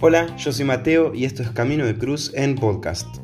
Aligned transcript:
Hola, 0.00 0.36
yo 0.36 0.52
soy 0.52 0.64
Mateo 0.64 1.14
y 1.14 1.24
esto 1.24 1.42
es 1.42 1.50
Camino 1.50 1.84
de 1.84 1.98
Cruz 1.98 2.32
en 2.34 2.54
podcast. 2.54 3.16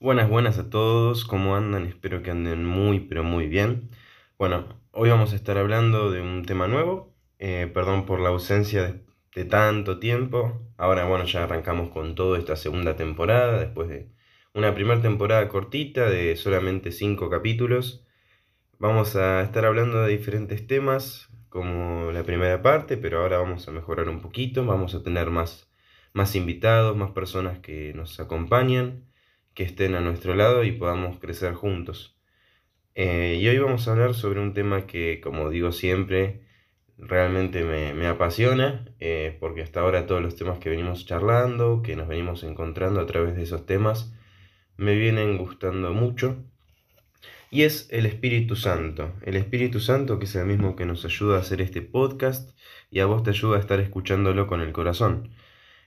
Buenas, 0.00 0.30
buenas 0.30 0.58
a 0.58 0.70
todos, 0.70 1.24
¿cómo 1.24 1.54
andan? 1.54 1.84
Espero 1.86 2.22
que 2.22 2.30
anden 2.30 2.64
muy, 2.64 3.00
pero 3.00 3.22
muy 3.22 3.46
bien. 3.46 3.90
Bueno, 4.38 4.80
hoy 4.92 5.10
vamos 5.10 5.32
a 5.32 5.36
estar 5.36 5.58
hablando 5.58 6.10
de 6.10 6.22
un 6.22 6.44
tema 6.44 6.66
nuevo, 6.66 7.14
eh, 7.38 7.70
perdón 7.72 8.06
por 8.06 8.20
la 8.20 8.30
ausencia 8.30 8.82
de, 8.82 9.04
de 9.34 9.44
tanto 9.44 9.98
tiempo. 9.98 10.62
Ahora, 10.76 11.04
bueno, 11.04 11.24
ya 11.24 11.44
arrancamos 11.44 11.90
con 11.90 12.14
toda 12.14 12.38
esta 12.38 12.56
segunda 12.56 12.96
temporada, 12.96 13.60
después 13.60 13.88
de 13.88 14.08
una 14.54 14.74
primera 14.74 15.00
temporada 15.00 15.48
cortita 15.48 16.08
de 16.08 16.36
solamente 16.36 16.90
5 16.90 17.28
capítulos. 17.30 18.04
Vamos 18.80 19.16
a 19.16 19.42
estar 19.42 19.64
hablando 19.64 20.02
de 20.02 20.16
diferentes 20.16 20.64
temas, 20.68 21.28
como 21.48 22.12
la 22.12 22.22
primera 22.22 22.62
parte, 22.62 22.96
pero 22.96 23.20
ahora 23.20 23.38
vamos 23.38 23.66
a 23.66 23.72
mejorar 23.72 24.08
un 24.08 24.20
poquito, 24.20 24.64
vamos 24.64 24.94
a 24.94 25.02
tener 25.02 25.30
más, 25.30 25.68
más 26.12 26.36
invitados, 26.36 26.96
más 26.96 27.10
personas 27.10 27.58
que 27.58 27.92
nos 27.94 28.20
acompañan, 28.20 29.04
que 29.52 29.64
estén 29.64 29.96
a 29.96 30.00
nuestro 30.00 30.36
lado 30.36 30.62
y 30.62 30.70
podamos 30.70 31.18
crecer 31.18 31.54
juntos. 31.54 32.16
Eh, 32.94 33.38
y 33.40 33.48
hoy 33.48 33.58
vamos 33.58 33.88
a 33.88 33.92
hablar 33.92 34.14
sobre 34.14 34.40
un 34.40 34.54
tema 34.54 34.86
que, 34.86 35.20
como 35.20 35.50
digo 35.50 35.72
siempre, 35.72 36.42
realmente 36.98 37.64
me, 37.64 38.06
apasiona, 38.06 38.84
eh, 39.00 39.36
porque 39.40 39.62
hasta 39.62 39.80
ahora 39.80 40.06
todos 40.06 40.22
los 40.22 40.36
temas 40.36 40.60
que 40.60 40.70
venimos 40.70 41.04
charlando, 41.04 41.82
que 41.82 41.96
nos 41.96 42.06
venimos 42.06 42.44
encontrando 42.44 43.00
a 43.00 43.06
través 43.06 43.34
de 43.34 43.42
esos 43.42 43.66
temas, 43.66 44.14
me 44.76 44.94
vienen 44.94 45.36
gustando 45.36 45.92
mucho 45.92 46.44
y 47.50 47.62
es 47.62 47.88
el 47.90 48.06
Espíritu 48.06 48.56
Santo. 48.56 49.14
El 49.22 49.36
Espíritu 49.36 49.80
Santo 49.80 50.18
que 50.18 50.26
es 50.26 50.34
el 50.34 50.46
mismo 50.46 50.76
que 50.76 50.86
nos 50.86 51.04
ayuda 51.04 51.36
a 51.36 51.40
hacer 51.40 51.60
este 51.60 51.82
podcast 51.82 52.56
y 52.90 53.00
a 53.00 53.06
vos 53.06 53.22
te 53.22 53.30
ayuda 53.30 53.56
a 53.56 53.60
estar 53.60 53.80
escuchándolo 53.80 54.46
con 54.46 54.60
el 54.60 54.72
corazón. 54.72 55.30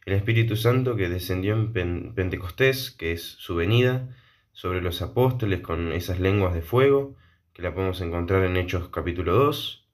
El 0.05 0.13
Espíritu 0.13 0.55
Santo 0.55 0.95
que 0.95 1.09
descendió 1.09 1.53
en 1.53 2.15
Pentecostés, 2.15 2.91
que 2.91 3.11
es 3.11 3.23
su 3.23 3.55
venida, 3.55 4.09
sobre 4.51 4.81
los 4.81 5.01
apóstoles 5.01 5.61
con 5.61 5.91
esas 5.91 6.19
lenguas 6.19 6.53
de 6.55 6.61
fuego, 6.61 7.15
que 7.53 7.61
la 7.61 7.73
podemos 7.73 8.01
encontrar 8.01 8.43
en 8.43 8.57
Hechos 8.57 8.89
capítulo 8.89 9.35
2, 9.35 9.87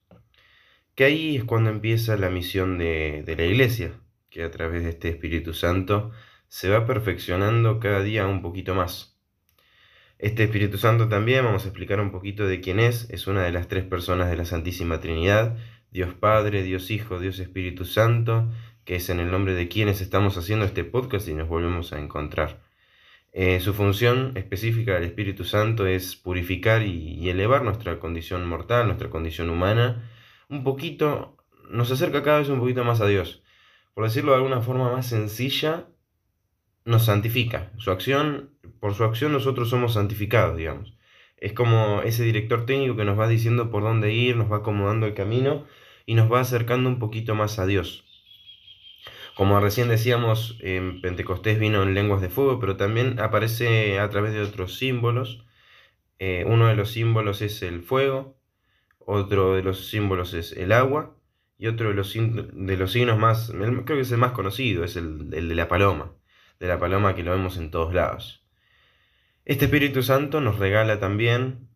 que 0.94 1.04
ahí 1.04 1.36
es 1.36 1.44
cuando 1.44 1.70
empieza 1.70 2.16
la 2.16 2.30
misión 2.30 2.78
de, 2.78 3.22
de 3.24 3.36
la 3.36 3.44
iglesia, 3.44 4.00
que 4.30 4.42
a 4.42 4.50
través 4.50 4.84
de 4.84 4.90
este 4.90 5.10
Espíritu 5.10 5.52
Santo 5.52 6.10
se 6.48 6.70
va 6.70 6.86
perfeccionando 6.86 7.78
cada 7.78 8.02
día 8.02 8.26
un 8.26 8.40
poquito 8.40 8.74
más. 8.74 9.17
Este 10.18 10.42
Espíritu 10.42 10.78
Santo 10.78 11.08
también 11.08 11.44
vamos 11.44 11.64
a 11.64 11.68
explicar 11.68 12.00
un 12.00 12.10
poquito 12.10 12.44
de 12.48 12.60
quién 12.60 12.80
es. 12.80 13.08
Es 13.10 13.28
una 13.28 13.44
de 13.44 13.52
las 13.52 13.68
tres 13.68 13.84
personas 13.84 14.28
de 14.28 14.36
la 14.36 14.44
Santísima 14.44 14.98
Trinidad, 14.98 15.56
Dios 15.92 16.12
Padre, 16.12 16.64
Dios 16.64 16.90
Hijo, 16.90 17.20
Dios 17.20 17.38
Espíritu 17.38 17.84
Santo, 17.84 18.50
que 18.84 18.96
es 18.96 19.10
en 19.10 19.20
el 19.20 19.30
nombre 19.30 19.54
de 19.54 19.68
quienes 19.68 20.00
estamos 20.00 20.36
haciendo 20.36 20.64
este 20.64 20.82
podcast 20.82 21.28
y 21.28 21.34
nos 21.34 21.48
volvemos 21.48 21.92
a 21.92 22.00
encontrar. 22.00 22.60
Eh, 23.32 23.60
su 23.60 23.74
función 23.74 24.32
específica 24.34 24.94
del 24.94 25.04
Espíritu 25.04 25.44
Santo 25.44 25.86
es 25.86 26.16
purificar 26.16 26.82
y, 26.82 27.30
elevar 27.30 27.62
nuestra 27.62 28.00
condición 28.00 28.44
mortal, 28.44 28.86
nuestra 28.86 29.10
condición 29.10 29.50
humana, 29.50 30.10
un 30.48 30.64
poquito, 30.64 31.36
nos 31.70 31.92
acerca 31.92 32.24
cada 32.24 32.40
vez 32.40 32.48
un 32.48 32.58
poquito 32.58 32.82
más 32.82 33.00
a 33.00 33.06
Dios. 33.06 33.44
Por 33.94 34.02
decirlo 34.02 34.32
de 34.32 34.38
alguna 34.38 34.62
forma 34.62 34.90
más 34.90 35.06
sencilla, 35.06 35.86
nos 36.88 37.04
santifica. 37.04 37.70
Su 37.76 37.90
acción, 37.90 38.50
por 38.80 38.94
su 38.94 39.04
acción 39.04 39.32
nosotros 39.32 39.68
somos 39.68 39.92
santificados, 39.92 40.56
digamos. 40.56 40.94
Es 41.36 41.52
como 41.52 42.00
ese 42.02 42.24
director 42.24 42.64
técnico 42.64 42.96
que 42.96 43.04
nos 43.04 43.18
va 43.18 43.28
diciendo 43.28 43.70
por 43.70 43.82
dónde 43.82 44.12
ir, 44.14 44.36
nos 44.36 44.50
va 44.50 44.58
acomodando 44.58 45.06
el 45.06 45.12
camino 45.12 45.66
y 46.06 46.14
nos 46.14 46.32
va 46.32 46.40
acercando 46.40 46.88
un 46.88 46.98
poquito 46.98 47.34
más 47.34 47.58
a 47.58 47.66
Dios. 47.66 48.04
Como 49.36 49.60
recién 49.60 49.88
decíamos, 49.88 50.58
en 50.62 51.02
Pentecostés 51.02 51.60
vino 51.60 51.82
en 51.82 51.92
lenguas 51.92 52.22
de 52.22 52.30
fuego, 52.30 52.58
pero 52.58 52.76
también 52.78 53.20
aparece 53.20 54.00
a 54.00 54.08
través 54.08 54.32
de 54.32 54.40
otros 54.40 54.78
símbolos. 54.78 55.44
Eh, 56.18 56.44
uno 56.46 56.68
de 56.68 56.74
los 56.74 56.90
símbolos 56.90 57.42
es 57.42 57.62
el 57.62 57.82
fuego, 57.82 58.38
otro 58.98 59.54
de 59.54 59.62
los 59.62 59.88
símbolos 59.90 60.32
es 60.32 60.52
el 60.52 60.72
agua, 60.72 61.16
y 61.58 61.66
otro 61.66 61.90
de 61.90 61.94
los, 61.94 62.14
de 62.14 62.76
los 62.78 62.92
signos 62.92 63.18
más, 63.18 63.52
creo 63.52 63.84
que 63.84 64.00
es 64.00 64.10
el 64.10 64.18
más 64.18 64.32
conocido, 64.32 64.84
es 64.84 64.96
el 64.96 65.28
de 65.30 65.54
la 65.54 65.68
paloma 65.68 66.17
de 66.60 66.68
la 66.68 66.78
paloma 66.78 67.14
que 67.14 67.22
lo 67.22 67.32
vemos 67.32 67.56
en 67.56 67.70
todos 67.70 67.94
lados. 67.94 68.44
Este 69.44 69.66
Espíritu 69.66 70.02
Santo 70.02 70.40
nos 70.40 70.58
regala 70.58 71.00
también 71.00 71.68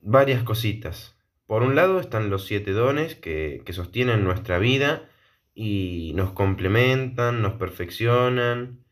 varias 0.00 0.42
cositas. 0.42 1.16
Por 1.46 1.62
un 1.62 1.74
lado 1.74 2.00
están 2.00 2.30
los 2.30 2.46
siete 2.46 2.72
dones 2.72 3.14
que, 3.14 3.62
sostienen 3.72 4.24
nuestra 4.24 4.58
vida 4.58 5.08
y 5.54 6.12
nos 6.14 6.32
complementan, 6.32 7.42
nos 7.42 7.54
perfeccionan 7.54 8.84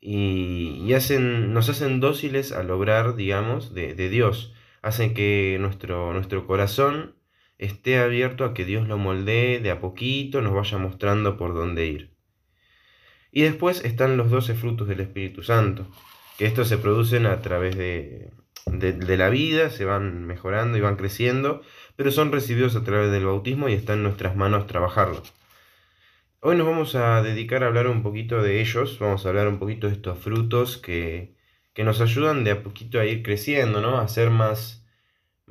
y, 0.00 0.92
hacen, 0.94 1.54
nos 1.54 1.68
hacen 1.68 2.00
dóciles 2.00 2.52
a 2.52 2.62
lograr, 2.64 3.14
digamos, 3.14 3.72
de, 3.72 3.94
de, 3.94 4.08
Dios. 4.10 4.52
Hacen 4.82 5.14
que 5.14 5.56
nuestro, 5.60 6.12
nuestro 6.12 6.46
corazón 6.46 7.14
esté 7.58 7.98
abierto 7.98 8.44
a 8.44 8.52
que 8.52 8.64
Dios 8.64 8.88
lo 8.88 8.98
moldee 8.98 9.60
de 9.60 9.70
a 9.70 9.80
poquito, 9.80 10.42
nos 10.42 10.54
vaya 10.54 10.78
mostrando 10.78 11.36
por 11.36 11.54
dónde 11.54 11.86
ir. 11.86 12.11
Y 13.34 13.42
después 13.42 13.82
están 13.82 14.18
los 14.18 14.30
doce 14.30 14.54
frutos 14.54 14.86
del 14.86 15.00
Espíritu 15.00 15.42
Santo, 15.42 15.88
que 16.36 16.44
estos 16.44 16.68
se 16.68 16.76
producen 16.76 17.24
a 17.24 17.40
través 17.40 17.76
de, 17.76 18.30
la 18.66 19.30
vida, 19.30 19.70
se 19.70 19.86
van 19.86 20.26
mejorando 20.26 20.76
y 20.76 20.82
van 20.82 20.96
creciendo, 20.96 21.62
pero 21.96 22.12
son 22.12 22.30
recibidos 22.30 22.76
a 22.76 22.84
través 22.84 23.10
del 23.10 23.24
bautismo 23.24 23.70
y 23.70 23.72
está 23.72 23.94
en 23.94 24.02
nuestras 24.02 24.36
manos 24.36 24.66
trabajarlo. 24.66 25.22
Hoy 26.40 26.56
nos 26.56 26.66
vamos 26.66 26.94
a 26.94 27.22
dedicar 27.22 27.64
a 27.64 27.68
hablar 27.68 27.86
un 27.86 28.02
poquito 28.02 28.42
de 28.42 28.60
ellos, 28.60 28.98
vamos 28.98 29.24
a 29.24 29.30
hablar 29.30 29.48
un 29.48 29.58
poquito 29.58 29.86
de 29.86 29.94
estos 29.94 30.18
frutos 30.18 30.76
que, 30.76 31.34
nos 31.78 32.02
ayudan 32.02 32.44
de 32.44 32.50
a 32.50 32.62
poquito 32.62 33.00
a 33.00 33.06
ir 33.06 33.22
creciendo, 33.22 33.80
¿no? 33.80 33.98
A 33.98 34.08
ser 34.08 34.28
más, 34.28 34.84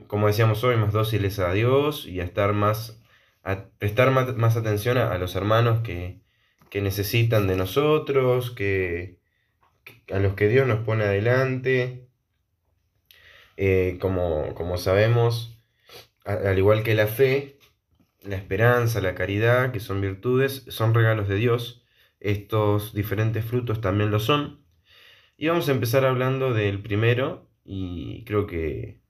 como 0.05 0.27
decíamos 0.27 0.63
hoy, 0.63 0.75
más 0.77 0.93
dóciles 0.93 1.39
a 1.39 1.51
Dios 1.51 2.05
y 2.05 2.19
a 2.19 2.25
estar 2.25 2.53
más, 2.53 3.01
a 3.43 3.65
prestar 3.79 4.11
más, 4.11 4.55
atención 4.55 4.97
a 4.99 5.17
los 5.17 5.35
hermanos 5.35 5.81
que, 5.81 6.21
que 6.71 6.81
necesitan 6.81 7.47
de 7.47 7.57
nosotros, 7.57 8.51
que, 8.51 9.19
a 10.11 10.19
los 10.19 10.35
que 10.35 10.47
Dios 10.47 10.67
nos 10.67 10.85
pone 10.85 11.03
adelante. 11.03 12.07
Eh, 13.57 13.97
como, 13.99 14.55
como, 14.55 14.77
sabemos, 14.77 15.61
al 16.25 16.57
igual 16.57 16.83
que 16.83 16.95
la 16.95 17.07
fe, 17.07 17.59
la 18.21 18.37
esperanza, 18.37 19.01
la 19.01 19.15
caridad, 19.15 19.73
que 19.73 19.81
son 19.81 20.01
virtudes, 20.01 20.65
son 20.69 20.93
regalos 20.93 21.27
de 21.27 21.35
Dios. 21.35 21.85
Estos 22.21 22.93
diferentes 22.93 23.45
frutos 23.45 23.81
también 23.81 24.09
lo 24.09 24.19
son. 24.19 24.65
Y 25.37 25.49
vamos 25.49 25.67
a 25.69 25.73
empezar 25.73 26.05
hablando 26.05 26.53
del 26.53 26.81
primero, 26.81 27.49
y 27.65 28.23
creo 28.25 28.47
que 28.47 29.01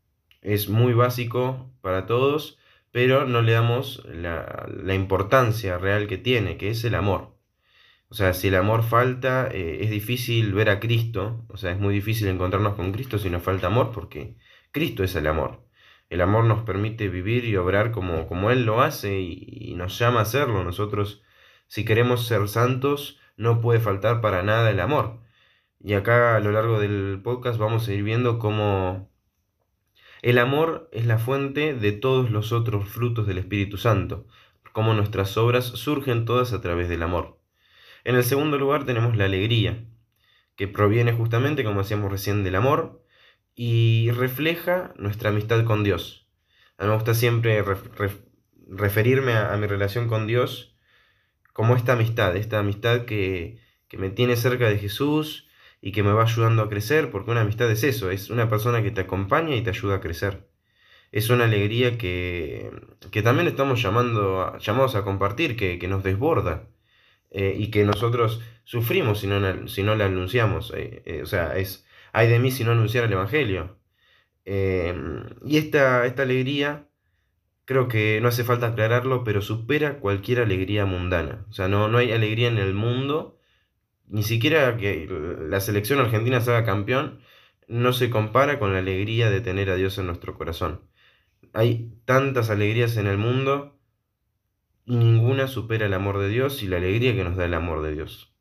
es 0.41 0.69
muy 0.69 0.93
básico 0.93 1.71
para 1.81 2.07
todos, 2.07 2.57
pero 2.91 3.25
no 3.25 3.43
le 3.43 3.51
damos 3.53 4.03
la, 4.05 4.67
la 4.83 4.95
importancia 4.95 5.77
real 5.77 6.07
que 6.07 6.17
tiene, 6.17 6.57
que 6.57 6.69
es 6.71 6.83
el 6.85 6.95
amor. 6.95 7.40
O 8.11 8.13
sea, 8.13 8.33
si 8.33 8.49
el 8.49 8.55
amor 8.55 8.83
falta, 8.83 9.47
eh, 9.51 9.79
es 9.83 9.89
difícil 9.89 10.53
ver 10.53 10.69
a 10.69 10.81
Cristo, 10.81 11.45
o 11.47 11.55
sea, 11.55 11.71
es 11.71 11.79
muy 11.79 11.93
difícil 11.93 12.27
encontrarnos 12.27 12.75
con 12.75 12.91
Cristo 12.91 13.17
si 13.17 13.29
nos 13.29 13.41
falta 13.41 13.67
amor, 13.67 13.91
porque 13.93 14.35
Cristo 14.71 15.03
es 15.05 15.15
el 15.15 15.27
amor. 15.27 15.65
El 16.09 16.21
amor 16.21 16.43
nos 16.43 16.63
permite 16.63 17.07
vivir 17.09 17.45
y 17.45 17.55
obrar 17.55 17.91
como, 17.91 18.27
como 18.27 18.51
Él 18.51 18.65
lo 18.65 18.81
hace 18.81 19.21
y, 19.21 19.73
nos 19.77 19.97
llama 19.97 20.19
a 20.19 20.23
hacerlo. 20.23 20.63
Nosotros, 20.63 21.23
si 21.67 21.85
queremos 21.85 22.27
ser 22.27 22.49
santos, 22.49 23.19
no 23.37 23.61
puede 23.61 23.79
faltar 23.79 24.21
para 24.21 24.43
nada 24.43 24.71
el 24.71 24.81
amor. 24.81 25.21
Y 25.79 25.93
acá 25.93 26.35
a 26.35 26.41
lo 26.41 26.51
largo 26.51 26.79
del 26.81 27.21
podcast 27.23 27.59
vamos 27.59 27.87
a 27.87 27.93
ir 27.93 28.03
viendo 28.03 28.39
cómo 28.39 29.09
el 30.21 30.37
amor 30.39 30.89
es 30.91 31.05
la 31.05 31.17
fuente 31.17 31.73
de 31.75 31.93
todos 31.93 32.29
los 32.31 32.51
otros 32.51 32.89
frutos 32.89 33.27
del 33.27 33.37
Espíritu 33.39 33.77
Santo, 33.77 34.27
cómo 34.73 34.93
nuestras 34.93 35.37
obras 35.37 35.65
surgen 35.65 36.25
todas 36.25 36.53
a 36.53 36.61
través 36.61 36.89
del 36.89 37.03
amor. 37.03 37.40
En 38.03 38.15
el 38.15 38.23
segundo 38.23 38.57
lugar 38.57 38.85
tenemos 38.85 39.15
la 39.15 39.25
alegría, 39.25 39.85
que 40.55 40.67
proviene 40.67 41.13
justamente, 41.13 41.63
como 41.63 41.81
decíamos 41.81 42.11
recién, 42.11 42.43
del 42.43 42.55
amor 42.55 43.03
y 43.55 44.11
refleja 44.11 44.93
nuestra 44.97 45.29
amistad 45.29 45.63
con 45.65 45.83
Dios. 45.83 46.27
A 46.77 46.83
mí 46.83 46.89
me 46.89 46.95
gusta 46.95 47.13
siempre 47.13 47.63
referirme 48.67 49.33
a, 49.33 49.55
mi 49.57 49.67
relación 49.67 50.07
con 50.07 50.25
Dios 50.27 50.75
como 51.53 51.75
esta 51.75 51.93
amistad, 51.93 52.35
esta 52.35 52.59
amistad 52.59 53.05
que, 53.05 53.59
que 53.87 53.97
me 53.97 54.09
tiene 54.09 54.35
cerca 54.35 54.69
de 54.69 54.79
Jesús 54.79 55.47
y 55.81 55.91
que 55.91 56.03
me 56.03 56.13
va 56.13 56.23
ayudando 56.23 56.63
a 56.63 56.69
crecer, 56.69 57.11
porque 57.11 57.31
una 57.31 57.41
amistad 57.41 57.69
es 57.69 57.83
eso, 57.83 58.09
es 58.09 58.29
una 58.29 58.49
persona 58.49 58.81
que 58.81 58.91
te 58.91 59.01
acompaña 59.01 59.55
y 59.55 59.61
te 59.61 59.71
ayuda 59.71 59.95
a 59.95 60.01
crecer. 60.01 60.47
Es 61.11 61.29
una 61.29 61.45
alegría 61.45 61.97
que, 61.97 62.71
que 63.11 63.21
también 63.21 63.47
estamos 63.47 63.81
llamando, 63.81 64.57
llamados 64.59 64.95
a 64.95 65.03
compartir, 65.03 65.57
que, 65.57 65.77
que 65.77 65.87
nos 65.87 66.03
desborda. 66.03 66.67
Eh, 67.31 67.55
y 67.57 67.71
que 67.71 67.85
nosotros 67.85 68.41
sufrimos 68.65 69.21
si 69.21 69.27
no, 69.27 69.67
si 69.67 69.83
no 69.83 69.95
le 69.95 70.03
anunciamos. 70.03 70.73
Eh, 70.75 71.01
eh, 71.05 71.21
o 71.23 71.25
sea, 71.25 71.57
es, 71.57 71.85
hay 72.13 72.27
de 72.27 72.39
mí 72.39 72.51
si 72.51 72.63
no 72.65 72.71
anunciar 72.71 73.05
el 73.05 73.13
Evangelio. 73.13 73.79
Em, 74.45 75.25
y 75.45 75.57
esta, 75.57 76.05
esta 76.05 76.23
alegría, 76.23 76.89
creo 77.65 77.87
que 77.87 78.19
no 78.21 78.29
hace 78.29 78.43
falta 78.43 78.67
aclararlo, 78.67 79.23
pero 79.23 79.41
supera 79.41 79.99
cualquier 79.99 80.39
alegría 80.41 80.85
mundana. 80.85 81.45
O 81.49 81.53
sea, 81.53 81.67
no, 81.69 81.87
no 81.89 81.97
hay 81.99 82.11
alegría 82.11 82.49
en 82.49 82.57
el 82.57 82.73
mundo, 82.73 83.39
ni 84.07 84.23
siquiera 84.23 84.77
que 84.77 85.07
la 85.49 85.59
selección 85.61 85.99
argentina 85.99 86.41
se 86.41 86.63
campeón, 86.65 87.21
no 87.67 87.93
se 87.93 88.09
compara 88.09 88.59
con 88.59 88.73
la 88.73 88.79
alegría 88.79 89.29
de 89.31 89.41
tener 89.41 89.69
a 89.69 89.75
Dios 89.75 89.97
en 89.97 90.07
nuestro 90.07 90.37
corazón. 90.37 90.81
Hay 91.53 91.93
tantas 92.05 92.49
alegrías 92.49 92.97
en 92.97 93.07
el 93.07 93.17
mundo 93.17 93.80
ninguna 94.91 95.47
supera 95.47 95.85
el 95.85 95.93
amor 95.93 96.19
de 96.19 96.29
Dios 96.29 96.63
y 96.63 96.67
la 96.67 96.77
alegría 96.77 97.15
que 97.15 97.23
nos 97.23 97.37
da 97.37 97.45
el 97.45 97.53
amor 97.53 97.81
de 97.81 97.93
Dios. 97.93 98.33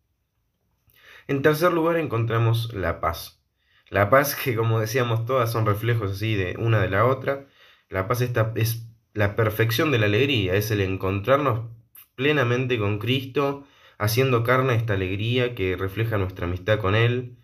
En 1.29 1.43
tercer 1.43 1.73
lugar 1.73 1.97
encontramos 1.97 2.75
la 2.75 3.00
paz. 3.00 3.43
La 3.88 4.11
paz 4.11 4.35
que 4.44 4.56
como 4.56 4.81
decíamos 4.81 5.26
todas 5.26 5.52
son 5.52 5.67
reflejos 5.67 6.12
así 6.12 6.35
de 6.35 6.56
una 6.58 6.81
de 6.81 6.91
la 6.91 7.06
otra. 7.06 7.47
La 7.88 8.08
paz 8.08 8.20
esta 8.20 8.52
es 8.56 8.87
la 9.14 9.37
perfección 9.37 9.91
de 9.91 9.99
la 9.99 10.06
alegría, 10.06 10.55
es 10.55 10.70
el 10.70 10.81
encontrarnos 10.81 11.70
plenamente 12.14 12.79
con 12.79 12.99
Cristo, 12.99 13.64
haciendo 13.99 14.44
carne 14.44 14.75
esta 14.75 14.94
alegría 14.94 15.55
que 15.55 15.76
refleja 15.76 16.19
nuestra 16.19 16.47
amistad 16.47 16.79
con 16.81 16.94
Él. 16.94 17.37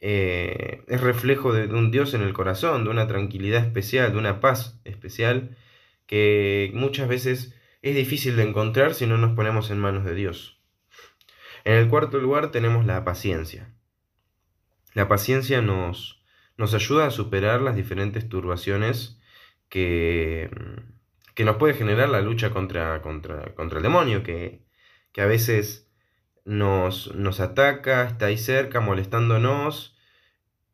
Eh, 0.00 0.82
es 0.88 1.00
reflejo 1.00 1.52
de, 1.52 1.66
de 1.66 1.74
un 1.74 1.90
Dios 1.90 2.14
en 2.14 2.22
el 2.22 2.34
corazón, 2.34 2.84
de 2.84 2.90
una 2.90 3.06
tranquilidad 3.06 3.64
especial, 3.64 4.12
de 4.12 4.18
una 4.18 4.40
paz 4.40 4.80
especial 4.84 5.56
que 6.06 6.70
muchas 6.74 7.08
veces 7.08 7.54
es 7.84 7.94
difícil 7.94 8.36
de 8.36 8.44
encontrar 8.44 8.94
si 8.94 9.06
no 9.06 9.18
nos 9.18 9.36
ponemos 9.36 9.70
en 9.70 9.78
manos 9.78 10.06
de 10.06 10.14
Dios. 10.14 10.58
En 11.64 11.74
el 11.74 11.90
cuarto 11.90 12.18
lugar 12.18 12.50
tenemos 12.50 12.86
la 12.86 13.04
paciencia. 13.04 13.74
La 14.94 15.06
paciencia 15.06 15.60
nos, 15.60 16.24
nos 16.56 16.72
ayuda 16.72 17.06
a 17.06 17.10
superar 17.10 17.60
las 17.60 17.76
diferentes 17.76 18.26
turbaciones 18.26 19.20
que, 19.68 20.50
que 21.34 21.44
nos 21.44 21.56
puede 21.56 21.74
generar 21.74 22.08
la 22.08 22.22
lucha 22.22 22.48
contra, 22.48 23.02
contra, 23.02 23.54
contra 23.54 23.78
el 23.80 23.82
demonio, 23.82 24.22
que, 24.22 24.62
que 25.12 25.20
a 25.20 25.26
veces 25.26 25.90
nos, 26.46 27.14
nos, 27.14 27.40
ataca, 27.40 28.06
está 28.06 28.26
ahí 28.26 28.38
cerca, 28.38 28.80
molestándonos, 28.80 29.94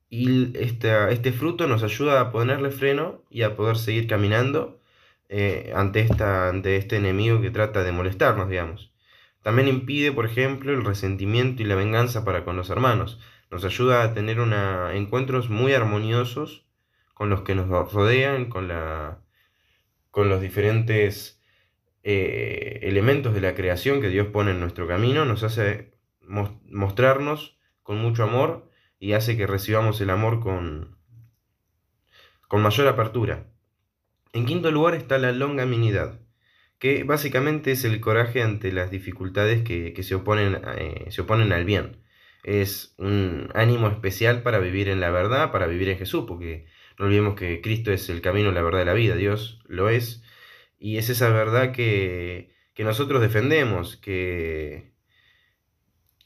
y 0.08 0.56
este, 0.56 1.12
este 1.12 1.32
fruto 1.32 1.66
nos 1.66 1.82
ayuda 1.82 2.20
a 2.20 2.30
ponerle 2.30 2.70
freno 2.70 3.24
y 3.30 3.42
a 3.42 3.56
poder 3.56 3.78
seguir 3.78 4.06
caminando 4.06 4.79
eh, 5.32 5.72
ante, 5.76 6.00
esta, 6.00 6.48
ante 6.48 6.76
este 6.76 6.96
enemigo 6.96 7.40
que 7.40 7.52
trata 7.52 7.84
de 7.84 7.92
molestarnos, 7.92 8.48
digamos. 8.50 8.92
También 9.42 9.68
impide, 9.68 10.10
por 10.10 10.26
ejemplo, 10.26 10.72
el 10.72 10.84
resentimiento 10.84 11.62
y 11.62 11.66
la 11.66 11.76
venganza 11.76 12.24
para 12.24 12.44
con 12.44 12.56
los 12.56 12.68
hermanos. 12.68 13.20
Nos 13.48 13.64
ayuda 13.64 14.02
a 14.02 14.12
tener 14.12 14.40
una, 14.40 14.92
encuentros 14.96 15.48
muy 15.48 15.72
armoniosos 15.72 16.66
con 17.14 17.30
los 17.30 17.42
que 17.42 17.54
nos 17.54 17.68
rodean, 17.92 18.46
con, 18.46 18.66
la, 18.66 19.22
con 20.10 20.28
los 20.28 20.40
diferentes 20.40 21.40
eh, 22.02 22.80
elementos 22.82 23.32
de 23.32 23.40
la 23.40 23.54
creación 23.54 24.00
que 24.00 24.08
Dios 24.08 24.26
pone 24.28 24.50
en 24.50 24.58
nuestro 24.58 24.88
camino. 24.88 25.24
Nos 25.26 25.44
hace 25.44 25.94
mostrarnos 26.20 27.56
con 27.84 27.98
mucho 27.98 28.24
amor 28.24 28.68
y 28.98 29.12
hace 29.12 29.36
que 29.36 29.46
recibamos 29.46 30.00
el 30.00 30.10
amor 30.10 30.40
con, 30.40 30.98
con 32.48 32.62
mayor 32.62 32.88
apertura. 32.88 33.49
En 34.32 34.46
quinto 34.46 34.70
lugar 34.70 34.94
está 34.94 35.18
la 35.18 35.32
longaminidad, 35.32 36.20
que 36.78 37.04
básicamente 37.04 37.72
es 37.72 37.84
el 37.84 38.00
coraje 38.00 38.42
ante 38.42 38.72
las 38.72 38.90
dificultades 38.90 39.62
que, 39.62 40.02
se, 40.02 40.14
oponen, 40.14 40.60
eh, 40.78 41.06
se 41.10 41.22
oponen 41.22 41.52
al 41.52 41.64
bien. 41.64 42.02
Es 42.44 42.94
un 42.98 43.50
ánimo 43.54 43.88
especial 43.88 44.42
para 44.42 44.58
vivir 44.60 44.88
en 44.88 45.00
la 45.00 45.10
verdad, 45.10 45.52
para 45.52 45.66
vivir 45.66 45.88
en 45.90 45.98
Jesús, 45.98 46.24
porque 46.28 46.66
no 46.98 47.06
olvidemos 47.06 47.34
que 47.34 47.60
Cristo 47.60 47.92
es 47.92 48.08
el 48.08 48.20
camino, 48.20 48.52
la 48.52 48.62
verdad 48.62 48.82
y 48.82 48.86
la 48.86 48.94
vida, 48.94 49.16
Dios 49.16 49.60
lo 49.66 49.88
es, 49.90 50.22
y 50.78 50.98
es 50.98 51.10
esa 51.10 51.30
verdad 51.30 51.72
que, 51.72 52.54
que 52.74 52.84
nosotros 52.84 53.20
defendemos, 53.20 53.96
que, 53.96 54.92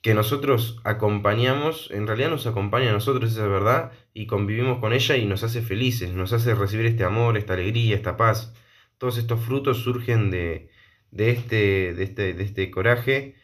que 0.04 0.12
nosotros 0.12 0.82
acompañamos, 0.84 1.90
en 1.90 2.06
realidad 2.06 2.28
nos 2.28 2.46
acompaña 2.46 2.90
a 2.90 2.92
nosotros 2.92 3.32
esa 3.32 3.48
verdad 3.48 3.90
y 4.12 4.26
convivimos 4.26 4.78
con 4.78 4.92
ella 4.92 5.16
y 5.16 5.24
nos 5.24 5.42
hace 5.44 5.62
felices, 5.62 6.12
nos 6.12 6.34
hace 6.34 6.54
recibir 6.54 6.84
este 6.84 7.04
amor, 7.04 7.38
esta 7.38 7.54
alegría, 7.54 7.96
esta 7.96 8.18
paz. 8.18 8.52
Todos 8.98 9.16
estos 9.16 9.40
frutos 9.40 9.78
surgen 9.78 10.30
de, 10.30 10.68
de, 11.10 11.30
este, 11.30 11.94
de, 11.94 12.02
este, 12.02 12.34
de 12.34 12.44
este 12.44 12.70
coraje 12.70 13.36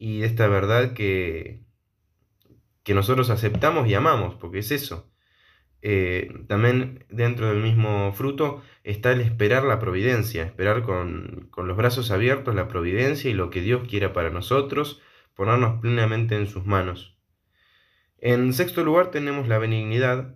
y 0.00 0.18
de 0.18 0.26
esta 0.26 0.48
verdad 0.48 0.94
que, 0.94 1.62
que 2.82 2.92
nosotros 2.92 3.30
aceptamos 3.30 3.86
y 3.86 3.94
amamos, 3.94 4.34
porque 4.34 4.58
es 4.58 4.72
eso. 4.72 5.12
Eh, 5.80 6.44
también 6.48 7.04
dentro 7.08 7.50
del 7.50 7.62
mismo 7.62 8.12
fruto 8.14 8.64
está 8.82 9.12
el 9.12 9.20
esperar 9.20 9.62
la 9.62 9.78
providencia, 9.78 10.42
esperar 10.42 10.82
con, 10.82 11.46
con 11.52 11.68
los 11.68 11.76
brazos 11.76 12.10
abiertos 12.10 12.56
la 12.56 12.66
providencia 12.66 13.30
y 13.30 13.34
lo 13.34 13.50
que 13.50 13.60
Dios 13.60 13.86
quiera 13.88 14.12
para 14.12 14.30
nosotros 14.30 15.00
ponernos 15.34 15.80
plenamente 15.80 16.36
en 16.36 16.46
sus 16.46 16.66
manos. 16.66 17.16
En 18.18 18.52
sexto 18.52 18.84
lugar 18.84 19.10
tenemos 19.10 19.48
la 19.48 19.58
benignidad, 19.58 20.34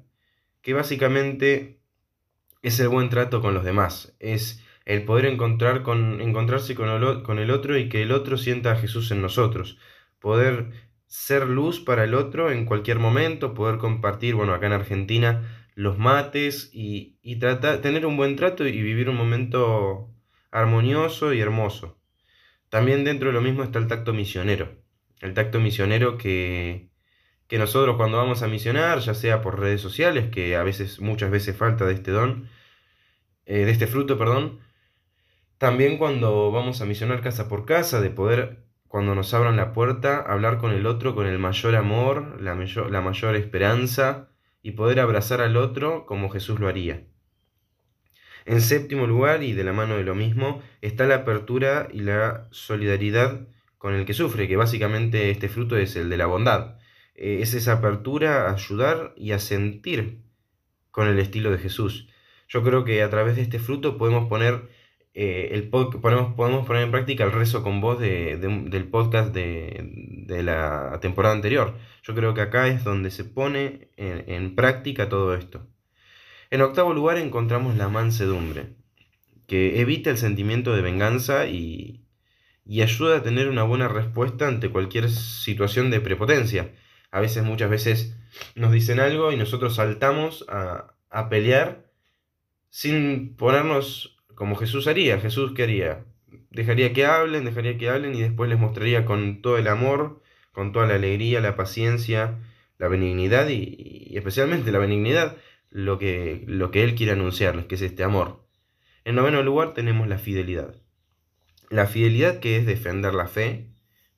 que 0.62 0.73
básicamente 0.73 1.81
es 2.62 2.81
el 2.81 2.88
buen 2.88 3.11
trato 3.11 3.43
con 3.43 3.52
los 3.52 3.64
demás, 3.64 4.17
es 4.20 4.64
el 4.87 5.05
poder 5.05 5.26
encontrar 5.26 5.82
con, 5.82 6.23
encontrarse 6.23 6.75
con 6.75 6.88
el, 6.88 7.23
con 7.23 7.38
el 7.38 7.50
otro 7.50 7.76
y 7.76 7.91
que 7.91 8.02
el 8.02 8.12
otro 8.12 8.38
sienta 8.38 8.73
a 8.73 8.76
Jesús 8.76 9.11
en 9.11 9.20
nosotros, 9.20 9.79
poder 10.19 10.70
ser 11.06 11.46
luz 11.46 11.81
para 11.81 12.05
el 12.05 12.14
otro 12.14 12.50
en 12.50 12.64
cualquier 12.64 12.99
momento, 12.99 13.52
poder 13.52 13.76
compartir, 13.76 14.35
bueno, 14.35 14.55
acá 14.55 14.67
en 14.67 14.73
Argentina, 14.73 15.69
los 15.75 15.99
mates 15.99 16.70
y, 16.73 17.19
y 17.20 17.37
tratar, 17.38 17.82
tener 17.82 18.06
un 18.06 18.17
buen 18.17 18.37
trato 18.37 18.67
y 18.67 18.81
vivir 18.81 19.11
un 19.11 19.17
momento 19.17 20.11
armonioso 20.50 21.35
y 21.35 21.41
hermoso. 21.41 21.99
También 22.70 23.05
dentro 23.05 23.29
de 23.29 23.35
lo 23.35 23.43
mismo 23.43 23.62
está 23.62 23.79
el 23.79 23.88
tacto 23.88 24.14
misionero 24.14 24.84
el 25.25 25.35
tacto 25.35 25.59
misionero 25.59 26.19
que, 26.19 26.91
que 27.49 27.59
nosotros 27.59 27.97
cuando 27.97 28.19
vamos 28.19 28.43
a 28.43 28.49
misionar, 28.49 28.99
ya 29.00 29.15
sea 29.15 29.41
por 29.41 29.59
redes 29.59 29.81
sociales, 29.81 30.31
que 30.31 30.55
a 30.55 30.62
veces, 30.62 31.00
muchas 31.00 31.31
veces 31.31 31.56
falta 31.56 31.87
de 31.87 31.94
este 31.94 32.11
don, 32.11 32.50
eh, 33.47 33.65
de 33.65 33.71
este 33.71 33.87
fruto, 33.87 34.19
perdón, 34.19 34.61
también 35.59 35.97
cuando 35.99 36.53
vamos 36.53 36.82
a 36.82 36.85
misionar 36.85 37.23
casa 37.23 37.49
por 37.49 37.65
casa, 37.65 38.03
de 38.03 38.11
poder, 38.11 38.65
cuando 38.87 39.15
nos 39.15 39.32
abran 39.32 39.56
la 39.56 39.73
puerta, 39.73 40.21
hablar 40.21 40.59
con 40.59 40.73
el 40.73 40.87
otro 40.87 41.15
con 41.15 41.27
el 41.27 41.38
mayor 41.38 41.75
amor, 41.75 42.41
la 42.43 42.55
la 42.55 43.00
mayor 43.00 43.35
esperanza, 43.35 44.29
y 44.62 44.73
poder 44.73 45.00
abrazar 45.00 45.41
al 45.41 45.56
otro 45.56 46.05
como 46.06 46.29
Jesús 46.29 46.61
lo 46.61 46.69
haría. 46.69 47.06
En 48.44 48.60
séptimo 48.60 49.06
lugar, 49.06 49.43
y 49.43 49.55
de 49.55 49.65
la 49.65 49.72
mano 49.72 49.96
de 49.96 50.05
lo 50.05 50.15
mismo, 50.15 50.63
está 50.82 51.06
la 51.06 51.17
apertura 51.17 51.89
y 51.91 52.01
la 52.01 52.46
solidaridad 52.51 53.49
con 53.84 53.93
el 53.93 54.06
que 54.06 54.14
sufre, 54.14 54.48
que 54.48 54.56
básicamente 54.56 55.31
este 55.31 55.50
fruto 55.50 55.76
es 55.76 55.94
el 55.94 56.08
de 56.08 56.17
la 56.17 56.24
bondad. 56.24 56.79
Eh, 57.14 57.41
es 57.43 57.53
esa 57.53 57.74
apertura 57.74 58.48
a 58.48 58.55
ayudar 58.55 59.12
y 59.14 59.32
a 59.32 59.38
sentir 59.38 60.22
con 60.91 61.06
el 61.06 61.19
estilo 61.19 61.50
de 61.50 61.58
Jesús. 61.58 62.08
Yo 62.48 62.62
creo 62.62 62.84
que 62.84 63.03
a 63.03 63.10
través 63.10 63.36
de 63.36 63.43
este 63.43 63.58
fruto 63.58 63.98
podemos 63.98 64.26
poner, 64.26 64.70
eh, 65.12 65.50
el 65.53 65.69
podemos, 65.69 66.32
podemos, 66.34 66.67
poner 66.67 66.82
en 66.84 66.93
práctica 66.93 67.24
el 67.24 67.32
rezo 67.32 67.62
con 67.62 67.82
voz 67.82 68.00
del 68.00 68.88
podcast 68.91 69.34
de, 69.34 70.43
la 70.43 70.98
temporada 71.03 71.34
anterior. 71.34 71.76
Yo 72.05 72.14
creo 72.14 72.32
que 72.32 72.41
acá 72.41 72.69
es 72.69 72.84
donde 72.84 73.10
se 73.10 73.24
pone 73.24 73.91
en 73.98 74.55
práctica 74.55 75.10
todo 75.10 75.34
esto. 75.34 75.67
En 76.50 76.62
octavo 76.62 76.94
lugar 76.94 77.19
encontramos 77.19 77.76
la 77.76 77.91
mansedumbre, 77.91 78.76
que 79.46 79.82
evita 79.82 80.08
el 80.08 80.17
sentimiento 80.17 80.74
de 80.74 80.81
venganza 80.81 81.48
y, 81.48 82.04
y 82.65 82.83
ayuda 82.83 83.19
a 83.19 83.23
tener 83.23 83.49
una 83.49 83.63
buena 83.63 83.89
respuesta 83.89 84.49
ante 84.49 84.71
cualquier 84.71 85.11
situación 85.11 85.91
de 85.91 86.01
prepotencia. 86.01 86.73
A 87.11 87.21
veces, 87.21 87.44
muchas 87.44 87.71
veces 87.71 88.17
nos 88.55 88.73
dicen 88.73 89.01
algo 89.01 89.33
y 89.33 89.37
nosotros 89.37 89.77
saltamos 89.77 90.44
a, 90.49 90.94
a 91.11 91.29
pelear 91.29 91.85
sin 92.71 93.37
ponernos 93.37 94.17
como 94.35 94.56
Jesús 94.56 94.87
haría. 94.89 95.21
Jesús 95.21 95.53
qué 95.55 95.63
haría? 95.65 96.05
Dejaría 96.51 96.93
que 96.93 97.06
hablen, 97.06 97.44
dejaría 97.44 97.79
que 97.79 97.89
hablen 97.89 98.15
y 98.15 98.23
después 98.23 98.51
les 98.51 98.59
mostraría 98.59 99.05
con 99.05 99.43
todo 99.43 99.59
el 99.59 99.69
amor, 99.69 100.23
con 100.53 100.73
toda 100.73 100.87
la 100.87 100.94
alegría, 100.94 101.41
la 101.41 101.56
paciencia, 101.56 102.39
la 102.79 102.89
benignidad 102.89 103.49
y, 103.49 104.17
especialmente 104.17 104.73
la 104.73 104.79
benignidad, 104.79 105.37
lo 105.71 105.99
que, 105.99 106.44
lo 106.47 106.71
que 106.71 106.85
Él 106.85 106.94
quiere 106.94 107.13
anunciarles, 107.13 107.67
que 107.67 107.77
es 107.77 107.83
este 107.83 108.05
amor. 108.05 108.44
En 109.05 109.17
noveno 109.17 109.43
lugar 109.43 109.75
tenemos 109.75 110.09
la 110.09 110.19
fidelidad. 110.19 110.75
La 111.71 111.87
fidelidad 111.87 112.41
que 112.41 112.56
es 112.56 112.67
defender 112.67 113.15
la 113.15 113.27
fe, 113.27 113.71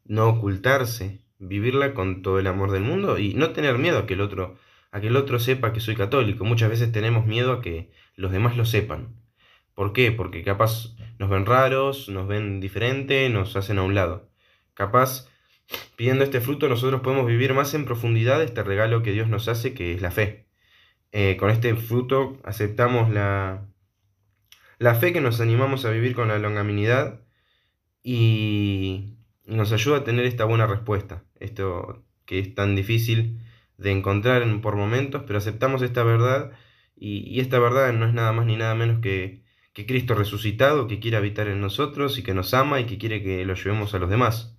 no 0.05 0.29
ocultarse, 0.29 1.21
vivirla 1.39 1.95
con 1.95 2.23
todo 2.23 2.39
el 2.39 2.47
amor 2.47 2.71
del 2.71 2.83
mundo 2.83 3.19
y 3.19 3.35
no 3.35 3.51
tener 3.51 3.79
miedo 3.79 3.99
a 3.99 4.07
que 4.07 4.15
el 4.15 4.21
otro, 4.21 4.57
a 4.91 5.01
que 5.01 5.09
el 5.09 5.17
otro 5.17 5.39
sepa 5.39 5.73
que 5.73 5.81
soy 5.81 5.97
católico. 5.97 6.45
Muchas 6.45 6.71
veces 6.71 6.93
tenemos 6.93 7.27
miedo 7.27 7.53
a 7.53 7.61
que 7.61 7.91
los 8.15 8.33
demás 8.33 8.57
lo 8.57 8.65
sepan. 8.65 9.15
¿Por 9.75 9.93
qué? 9.93 10.11
Porque 10.13 10.43
capaz 10.43 10.95
nos 11.19 11.29
ven 11.31 11.47
raros, 11.47 12.09
nos 12.09 12.27
ven 12.27 12.61
diferente, 12.61 13.29
nos 13.29 13.57
hacen 13.57 13.79
a 13.79 13.83
un 13.83 13.95
lado. 13.95 14.31
Capaz, 14.75 15.29
pidiendo 15.97 16.25
este 16.25 16.41
fruto, 16.41 16.69
nosotros 16.69 17.03
podemos 17.03 17.27
vivir 17.27 17.53
más 17.55 17.75
en 17.75 17.85
profundidad 17.85 18.43
este 18.43 18.63
regalo 18.63 19.03
que 19.03 19.13
Dios 19.13 19.29
nos 19.29 19.49
hace, 19.49 19.75
que 19.75 19.93
es 19.93 20.01
la 20.01 20.11
fe. 20.11 20.47
Eh, 21.13 21.37
con 21.39 21.51
este 21.51 21.75
fruto 21.77 22.39
aceptamos 22.45 23.11
la, 23.11 23.67
la 24.79 24.95
fe 24.95 25.13
que 25.13 25.21
nos 25.21 25.41
animamos 25.41 25.85
a 25.85 25.91
vivir 25.91 26.15
con 26.15 26.29
la 26.29 26.39
longanimidad 26.39 27.26
y 28.09 29.17
nos 29.47 29.73
ayuda 29.73 29.97
a 29.97 30.05
tener 30.05 30.27
esta 30.27 30.45
buena 30.45 30.69
respuesta. 30.69 31.25
Esto 31.41 32.05
que 32.25 32.39
es 32.39 32.55
tan 32.55 32.77
difícil 32.77 33.41
de 33.79 33.91
encontrar 33.91 34.45
por 34.61 34.77
momentos, 34.77 35.25
pero 35.27 35.41
aceptamos 35.41 35.83
esta 35.83 36.05
verdad 36.05 36.53
y, 36.95 37.41
esta 37.41 37.59
verdad 37.59 37.93
no 37.93 38.07
es 38.07 38.15
nada 38.15 38.31
más 38.31 38.47
ni 38.47 38.55
nada 38.55 38.77
menos 38.77 39.01
que, 39.01 39.43
que 39.73 39.87
Cristo 39.87 40.15
resucitado 40.15 40.87
que 40.87 41.01
quiere 41.01 41.17
habitar 41.17 41.49
en 41.49 41.61
nosotros 41.61 42.17
y 42.17 42.23
que 42.23 42.33
nos 42.33 42.55
ama 42.55 42.79
y 42.79 42.87
que 42.87 42.97
quiere 42.97 43.25
que 43.25 43.45
lo 43.45 43.55
llevemos 43.55 43.93
a 43.93 43.99
los 43.99 44.09
demás. 44.09 44.57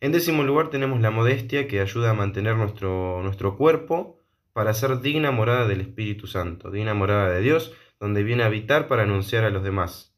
En 0.00 0.10
décimo 0.10 0.42
lugar 0.42 0.70
tenemos 0.70 1.00
la 1.00 1.12
modestia 1.12 1.68
que 1.68 1.80
ayuda 1.80 2.10
a 2.10 2.14
mantener 2.14 2.56
nuestro, 2.56 3.22
nuestro 3.22 3.56
cuerpo 3.56 4.24
para 4.52 4.74
ser 4.74 5.00
digna 5.00 5.30
morada 5.30 5.68
del 5.68 5.82
Espíritu 5.82 6.26
Santo, 6.26 6.72
digna 6.72 6.94
morada 6.94 7.30
de 7.30 7.42
Dios, 7.42 7.74
donde 8.00 8.24
viene 8.24 8.42
a 8.42 8.46
habitar 8.46 8.88
para 8.88 9.04
anunciar 9.04 9.44
a 9.44 9.50
los 9.50 9.62
demás. 9.62 10.09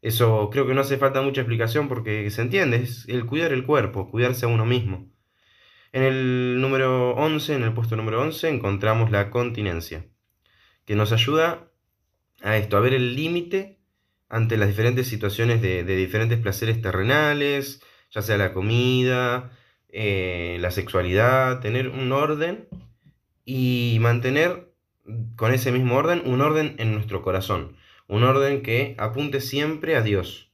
Eso 0.00 0.48
creo 0.50 0.66
que 0.66 0.74
no 0.74 0.82
hace 0.82 0.96
falta 0.96 1.22
mucha 1.22 1.40
explicación 1.40 1.88
porque 1.88 2.30
se 2.30 2.42
entiende, 2.42 2.76
es 2.78 3.06
el 3.08 3.26
cuidar 3.26 3.52
el 3.52 3.66
cuerpo, 3.66 4.10
cuidarse 4.10 4.46
a 4.46 4.48
uno 4.48 4.64
mismo. 4.64 5.10
En 5.92 6.02
el 6.02 6.60
número 6.60 7.14
11, 7.16 7.56
en 7.56 7.62
el 7.64 7.72
puesto 7.72 7.96
número 7.96 8.20
11, 8.22 8.48
encontramos 8.48 9.10
la 9.10 9.30
continencia, 9.30 10.06
que 10.84 10.94
nos 10.94 11.12
ayuda 11.12 11.70
a 12.42 12.56
esto, 12.56 12.76
a 12.76 12.80
ver 12.80 12.94
el 12.94 13.16
límite 13.16 13.80
ante 14.28 14.56
las 14.56 14.68
diferentes 14.68 15.08
situaciones 15.08 15.62
de, 15.62 15.84
diferentes 15.84 16.38
placeres 16.38 16.80
terrenales, 16.82 17.82
ya 18.10 18.22
sea 18.22 18.36
la 18.36 18.52
comida, 18.52 19.50
eh, 19.88 20.58
la 20.60 20.70
sexualidad, 20.70 21.60
tener 21.60 21.88
un 21.88 22.12
orden 22.12 22.68
y 23.44 23.98
mantener 24.00 24.74
con 25.36 25.54
ese 25.54 25.72
mismo 25.72 25.96
orden 25.96 26.22
un 26.26 26.42
orden 26.42 26.76
en 26.78 26.92
nuestro 26.92 27.22
corazón, 27.22 27.76
un 28.08 28.24
orden 28.24 28.62
que 28.62 28.96
apunte 28.98 29.40
siempre 29.40 29.94
a 29.94 30.02
Dios. 30.02 30.50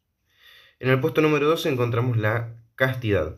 En 0.80 0.90
el 0.90 1.00
puesto 1.00 1.22
número 1.22 1.48
12 1.48 1.70
encontramos 1.70 2.18
la 2.18 2.56
castidad, 2.74 3.36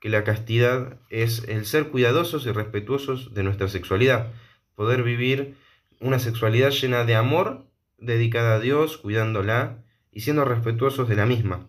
que 0.00 0.08
la 0.08 0.24
castidad 0.24 0.98
es 1.10 1.44
el 1.48 1.66
ser 1.66 1.88
cuidadosos 1.88 2.46
y 2.46 2.52
respetuosos 2.52 3.34
de 3.34 3.42
nuestra 3.42 3.68
sexualidad, 3.68 4.32
poder 4.74 5.02
vivir 5.02 5.56
una 6.00 6.18
sexualidad 6.18 6.70
llena 6.70 7.04
de 7.04 7.14
amor, 7.14 7.66
dedicada 7.98 8.54
a 8.54 8.60
Dios, 8.60 8.96
cuidándola 8.96 9.84
y 10.12 10.20
siendo 10.20 10.44
respetuosos 10.44 11.08
de 11.08 11.16
la 11.16 11.26
misma. 11.26 11.68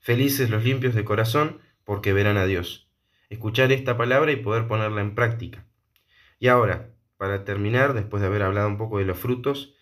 Felices 0.00 0.50
los 0.50 0.64
limpios 0.64 0.94
de 0.94 1.04
corazón, 1.04 1.60
porque 1.84 2.12
verán 2.12 2.36
a 2.36 2.46
Dios. 2.46 2.88
Escuchar 3.30 3.72
esta 3.72 3.96
palabra 3.96 4.30
y 4.30 4.36
poder 4.36 4.68
ponerla 4.68 5.00
en 5.00 5.14
práctica. 5.14 5.66
Y 6.38 6.48
ahora, 6.48 6.90
para 7.16 7.44
terminar, 7.44 7.94
después 7.94 8.20
de 8.20 8.28
haber 8.28 8.42
hablado 8.42 8.68
un 8.68 8.76
poco 8.76 8.98
de 8.98 9.04
los 9.04 9.18
frutos, 9.18 9.75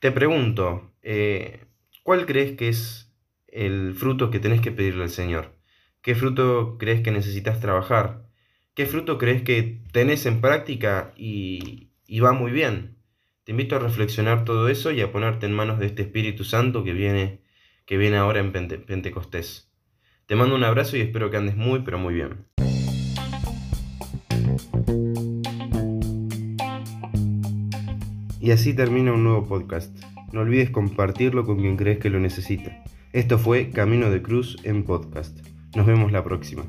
te 0.00 0.10
pregunto, 0.10 0.94
eh, 1.02 1.66
¿cuál 2.02 2.26
crees 2.26 2.56
que 2.56 2.68
es 2.68 3.12
el 3.46 3.94
fruto 3.94 4.30
que 4.30 4.40
tenés 4.40 4.60
que 4.60 4.72
pedirle 4.72 5.04
al 5.04 5.10
Señor? 5.10 5.54
¿Qué 6.00 6.14
fruto 6.14 6.78
crees 6.78 7.02
que 7.02 7.10
necesitas 7.10 7.60
trabajar? 7.60 8.26
¿Qué 8.74 8.86
fruto 8.86 9.18
crees 9.18 9.42
que 9.42 9.82
tenés 9.92 10.24
en 10.24 10.40
práctica 10.40 11.12
y, 11.16 11.90
va 12.22 12.32
muy 12.32 12.50
bien? 12.50 12.96
Te 13.44 13.52
invito 13.52 13.76
a 13.76 13.80
reflexionar 13.80 14.44
todo 14.44 14.68
eso 14.68 14.90
y 14.90 15.02
a 15.02 15.12
ponerte 15.12 15.44
en 15.46 15.52
manos 15.52 15.78
de 15.78 15.86
este 15.86 16.02
Espíritu 16.02 16.44
Santo 16.44 16.82
que 16.82 16.94
viene, 16.94 17.42
que 17.84 17.98
viene 17.98 18.16
ahora 18.16 18.40
en 18.40 18.52
Pentecostés. 18.52 19.70
Te 20.24 20.34
mando 20.34 20.54
un 20.54 20.64
abrazo 20.64 20.96
y 20.96 21.00
espero 21.00 21.30
que 21.30 21.36
andes 21.36 21.56
muy, 21.56 21.80
pero 21.80 21.98
muy 21.98 22.14
bien. 22.14 22.46
Y 28.40 28.52
así 28.52 28.72
termina 28.72 29.12
un 29.12 29.22
nuevo 29.22 29.44
podcast. 29.46 29.94
No 30.32 30.40
olvides 30.40 30.70
compartirlo 30.70 31.44
con 31.44 31.58
quien 31.58 31.76
crees 31.76 31.98
que 31.98 32.08
lo 32.08 32.18
necesita. 32.18 32.82
Esto 33.12 33.38
fue 33.38 33.70
Camino 33.70 34.10
de 34.10 34.22
Cruz 34.22 34.56
en 34.64 34.84
podcast. 34.84 35.38
Nos 35.76 35.86
vemos 35.86 36.10
la 36.10 36.24
próxima. 36.24 36.64